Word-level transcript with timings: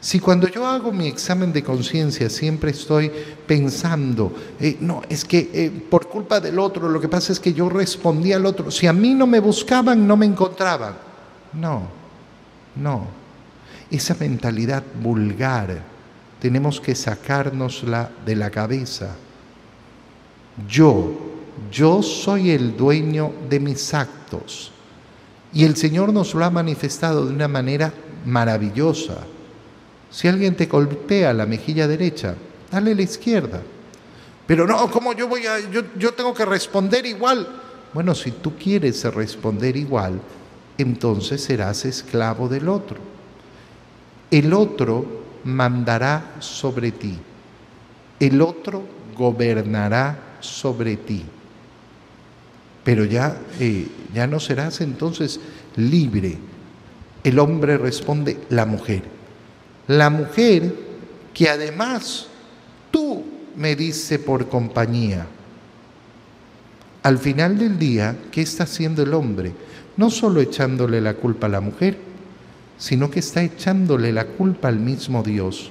Si 0.00 0.20
cuando 0.20 0.48
yo 0.48 0.66
hago 0.66 0.92
mi 0.92 1.08
examen 1.08 1.52
de 1.52 1.62
conciencia 1.62 2.30
siempre 2.30 2.70
estoy 2.70 3.10
pensando, 3.46 4.32
eh, 4.60 4.76
no, 4.80 5.02
es 5.08 5.24
que 5.24 5.50
eh, 5.52 5.70
por 5.90 6.08
culpa 6.08 6.38
del 6.38 6.58
otro, 6.58 6.88
lo 6.88 7.00
que 7.00 7.08
pasa 7.08 7.32
es 7.32 7.40
que 7.40 7.52
yo 7.52 7.68
respondí 7.68 8.32
al 8.32 8.46
otro, 8.46 8.70
si 8.70 8.86
a 8.86 8.92
mí 8.92 9.14
no 9.14 9.26
me 9.26 9.40
buscaban, 9.40 10.06
no 10.06 10.16
me 10.16 10.26
encontraban. 10.26 10.94
No, 11.54 11.82
no. 12.76 13.06
Esa 13.90 14.16
mentalidad 14.18 14.82
vulgar 15.02 15.82
tenemos 16.40 16.80
que 16.80 16.94
sacárnosla 16.94 18.10
de 18.24 18.36
la 18.36 18.50
cabeza. 18.50 19.16
Yo, 20.68 21.12
yo 21.72 22.02
soy 22.02 22.50
el 22.50 22.76
dueño 22.76 23.32
de 23.48 23.60
mis 23.60 23.94
actos. 23.94 24.72
Y 25.52 25.64
el 25.64 25.76
Señor 25.76 26.12
nos 26.12 26.34
lo 26.34 26.44
ha 26.44 26.50
manifestado 26.50 27.24
de 27.24 27.32
una 27.32 27.48
manera 27.48 27.92
maravillosa. 28.24 29.18
Si 30.16 30.26
alguien 30.26 30.56
te 30.56 30.64
golpea 30.64 31.34
la 31.34 31.44
mejilla 31.44 31.86
derecha, 31.86 32.34
dale 32.70 32.94
la 32.94 33.02
izquierda. 33.02 33.60
Pero 34.46 34.66
no, 34.66 34.90
¿cómo 34.90 35.12
yo 35.12 35.28
voy 35.28 35.44
a, 35.44 35.60
yo, 35.70 35.82
yo 35.94 36.14
tengo 36.14 36.32
que 36.32 36.46
responder 36.46 37.04
igual? 37.04 37.46
Bueno, 37.92 38.14
si 38.14 38.30
tú 38.30 38.56
quieres 38.56 39.04
responder 39.12 39.76
igual, 39.76 40.18
entonces 40.78 41.42
serás 41.42 41.84
esclavo 41.84 42.48
del 42.48 42.70
otro. 42.70 42.96
El 44.30 44.54
otro 44.54 45.04
mandará 45.44 46.36
sobre 46.38 46.92
ti, 46.92 47.18
el 48.18 48.40
otro 48.40 48.84
gobernará 49.18 50.38
sobre 50.40 50.96
ti. 50.96 51.26
Pero 52.84 53.04
ya, 53.04 53.38
eh, 53.60 53.86
ya 54.14 54.26
no 54.26 54.40
serás 54.40 54.80
entonces 54.80 55.40
libre. 55.76 56.38
El 57.22 57.38
hombre 57.38 57.76
responde, 57.76 58.40
la 58.48 58.64
mujer. 58.64 59.15
La 59.88 60.10
mujer 60.10 60.74
que 61.32 61.48
además 61.48 62.26
tú 62.90 63.24
me 63.56 63.76
dice 63.76 64.18
por 64.18 64.48
compañía. 64.48 65.26
Al 67.02 67.18
final 67.18 67.56
del 67.58 67.78
día, 67.78 68.16
¿qué 68.32 68.42
está 68.42 68.64
haciendo 68.64 69.02
el 69.02 69.14
hombre? 69.14 69.52
No 69.96 70.10
solo 70.10 70.40
echándole 70.40 71.00
la 71.00 71.14
culpa 71.14 71.46
a 71.46 71.50
la 71.50 71.60
mujer, 71.60 71.98
sino 72.78 73.10
que 73.10 73.20
está 73.20 73.42
echándole 73.42 74.12
la 74.12 74.26
culpa 74.26 74.68
al 74.68 74.80
mismo 74.80 75.22
Dios. 75.22 75.70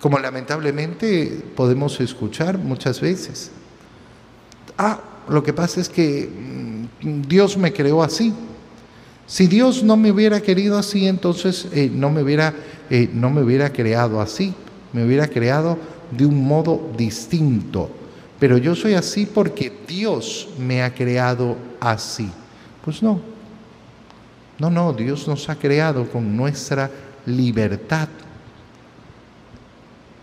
Como 0.00 0.18
lamentablemente 0.18 1.42
podemos 1.56 2.00
escuchar 2.00 2.58
muchas 2.58 3.00
veces. 3.00 3.50
Ah, 4.76 5.00
lo 5.28 5.42
que 5.42 5.52
pasa 5.52 5.80
es 5.80 5.88
que 5.88 6.28
mm, 7.02 7.22
Dios 7.22 7.56
me 7.56 7.72
creó 7.72 8.02
así. 8.02 8.32
Si 9.26 9.48
Dios 9.48 9.82
no 9.82 9.96
me 9.96 10.12
hubiera 10.12 10.40
querido 10.40 10.78
así, 10.78 11.06
entonces 11.06 11.68
eh, 11.72 11.90
no, 11.92 12.10
me 12.10 12.22
hubiera, 12.22 12.54
eh, 12.90 13.10
no 13.12 13.30
me 13.30 13.42
hubiera 13.42 13.72
creado 13.72 14.20
así. 14.20 14.54
Me 14.92 15.04
hubiera 15.04 15.26
creado 15.26 15.78
de 16.10 16.24
un 16.24 16.46
modo 16.46 16.90
distinto. 16.96 17.90
Pero 18.38 18.58
yo 18.58 18.74
soy 18.74 18.94
así 18.94 19.26
porque 19.26 19.72
Dios 19.86 20.48
me 20.58 20.82
ha 20.82 20.94
creado 20.94 21.56
así. 21.80 22.30
Pues 22.84 23.02
no. 23.02 23.20
No, 24.58 24.70
no, 24.70 24.92
Dios 24.92 25.26
nos 25.26 25.48
ha 25.48 25.56
creado 25.56 26.08
con 26.08 26.36
nuestra 26.36 26.90
libertad. 27.26 28.08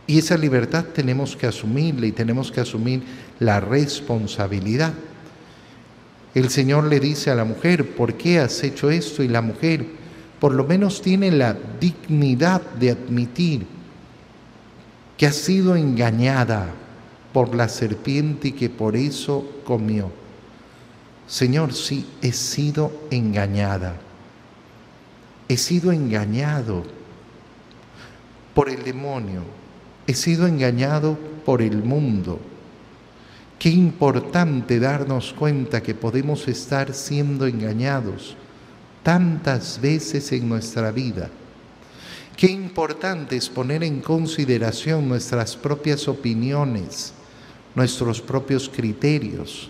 Y 0.07 0.19
esa 0.19 0.37
libertad 0.37 0.85
tenemos 0.93 1.35
que 1.35 1.47
asumirla 1.47 2.07
y 2.07 2.11
tenemos 2.11 2.51
que 2.51 2.61
asumir 2.61 3.03
la 3.39 3.59
responsabilidad. 3.59 4.93
El 6.33 6.49
Señor 6.49 6.85
le 6.85 6.99
dice 6.99 7.29
a 7.29 7.35
la 7.35 7.45
mujer, 7.45 7.95
¿por 7.95 8.15
qué 8.15 8.39
has 8.39 8.63
hecho 8.63 8.89
esto? 8.89 9.21
Y 9.21 9.27
la 9.27 9.41
mujer 9.41 9.85
por 10.39 10.53
lo 10.53 10.65
menos 10.65 11.01
tiene 11.01 11.31
la 11.31 11.55
dignidad 11.79 12.61
de 12.61 12.91
admitir 12.91 13.65
que 15.15 15.25
ha 15.25 15.31
sido 15.31 15.75
engañada 15.75 16.69
por 17.31 17.55
la 17.55 17.69
serpiente 17.69 18.49
y 18.49 18.51
que 18.51 18.69
por 18.69 18.95
eso 18.95 19.47
comió. 19.63 20.11
Señor, 21.27 21.73
sí, 21.73 22.05
he 22.21 22.33
sido 22.33 22.91
engañada. 23.09 23.95
He 25.47 25.55
sido 25.55 25.91
engañado 25.91 26.83
por 28.53 28.69
el 28.69 28.83
demonio. 28.83 29.43
He 30.07 30.13
sido 30.13 30.45
engañado 30.47 31.17
por 31.45 31.61
el 31.61 31.83
mundo. 31.83 32.39
Qué 33.63 33.69
importante 33.69 34.77
darnos 34.77 35.31
cuenta 35.31 35.81
que 35.81 35.95
podemos 35.95 36.49
estar 36.49 36.93
siendo 36.93 37.47
engañados 37.47 38.35
tantas 39.03 39.79
veces 39.79 40.33
en 40.33 40.49
nuestra 40.49 40.91
vida. 40.91 41.29
Qué 42.35 42.47
importante 42.47 43.37
es 43.37 43.47
poner 43.47 43.85
en 43.85 44.01
consideración 44.01 45.07
nuestras 45.07 45.55
propias 45.55 46.09
opiniones, 46.09 47.13
nuestros 47.73 48.19
propios 48.19 48.67
criterios. 48.67 49.69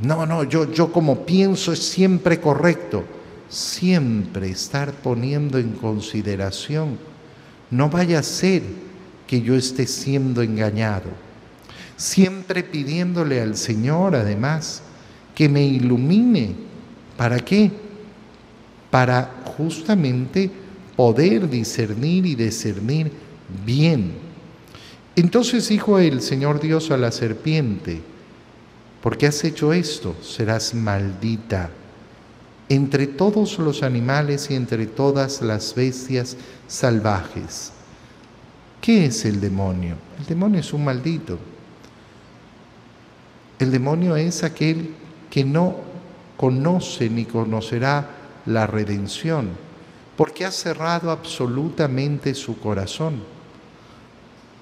No, 0.00 0.26
no, 0.26 0.42
yo, 0.42 0.68
yo 0.72 0.90
como 0.90 1.24
pienso 1.24 1.72
es 1.72 1.78
siempre 1.78 2.40
correcto 2.40 3.04
siempre 3.48 4.50
estar 4.50 4.90
poniendo 4.94 5.58
en 5.58 5.74
consideración, 5.74 6.98
no 7.70 7.88
vaya 7.88 8.18
a 8.18 8.24
ser 8.24 8.64
que 9.28 9.40
yo 9.40 9.54
esté 9.54 9.86
siendo 9.86 10.42
engañado. 10.42 11.23
Siempre 11.96 12.62
pidiéndole 12.62 13.40
al 13.40 13.56
Señor, 13.56 14.14
además, 14.16 14.82
que 15.34 15.48
me 15.48 15.64
ilumine. 15.64 16.54
¿Para 17.16 17.38
qué? 17.40 17.70
Para 18.90 19.42
justamente 19.56 20.50
poder 20.96 21.48
discernir 21.48 22.26
y 22.26 22.34
discernir 22.34 23.10
bien. 23.64 24.12
Entonces 25.16 25.68
dijo 25.68 25.98
el 25.98 26.20
Señor 26.20 26.60
Dios 26.60 26.90
a 26.90 26.96
la 26.96 27.12
serpiente, 27.12 28.00
¿por 29.00 29.16
qué 29.16 29.26
has 29.26 29.44
hecho 29.44 29.72
esto? 29.72 30.16
Serás 30.22 30.74
maldita 30.74 31.70
entre 32.68 33.06
todos 33.06 33.58
los 33.58 33.82
animales 33.82 34.50
y 34.50 34.54
entre 34.54 34.86
todas 34.86 35.42
las 35.42 35.74
bestias 35.74 36.36
salvajes. 36.66 37.72
¿Qué 38.80 39.06
es 39.06 39.24
el 39.24 39.40
demonio? 39.40 39.96
El 40.18 40.26
demonio 40.26 40.60
es 40.60 40.72
un 40.72 40.84
maldito. 40.84 41.38
El 43.58 43.70
demonio 43.70 44.16
es 44.16 44.42
aquel 44.42 44.94
que 45.30 45.44
no 45.44 45.76
conoce 46.36 47.08
ni 47.08 47.24
conocerá 47.24 48.10
la 48.46 48.66
redención, 48.66 49.50
porque 50.16 50.44
ha 50.44 50.50
cerrado 50.50 51.10
absolutamente 51.10 52.34
su 52.34 52.58
corazón, 52.58 53.22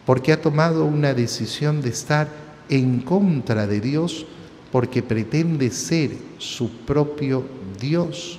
porque 0.06 0.32
ha 0.32 0.40
tomado 0.40 0.84
una 0.84 1.14
decisión 1.14 1.80
de 1.80 1.90
estar 1.90 2.28
en 2.68 3.00
contra 3.00 3.66
de 3.66 3.80
Dios, 3.80 4.26
porque 4.70 5.02
pretende 5.02 5.70
ser 5.70 6.12
su 6.38 6.70
propio 6.70 7.44
Dios. 7.80 8.38